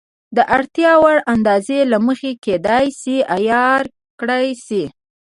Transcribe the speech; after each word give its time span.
د 0.35 0.37
اړتیا 0.55 0.91
وړ 1.03 1.17
اندازې 1.33 1.79
له 1.91 1.97
مخې 2.07 2.31
کېدای 2.45 2.85
شي 2.99 3.17
عیار 3.35 3.83
کړای 4.19 4.47
شي. 4.65 4.83